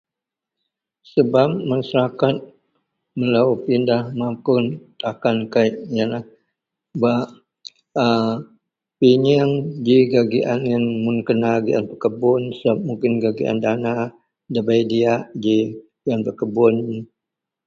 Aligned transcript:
sebab 1.13 1.49
masyarakat 1.71 2.35
melou 3.19 3.49
pindah 3.65 4.03
mapun 4.19 4.63
takan 5.01 5.37
kek, 5.53 5.71
ienlah 5.95 6.23
bak 7.01 7.25
a 8.05 8.07
peyieang 8.97 9.51
ji 9.85 9.97
gak 10.11 10.25
giaan 10.31 10.61
ien 10.71 10.83
mun 11.03 11.17
kena 11.27 11.51
giaan 11.65 11.85
pekebun 11.91 12.41
sebab 12.57 12.77
mukin 12.87 13.13
gak 13.21 13.33
giaan 13.37 13.59
dana 13.65 13.93
dabei 14.53 14.81
diak 14.89 15.21
ji 15.43 15.57
gian 16.03 16.19
bekebun. 16.25 16.75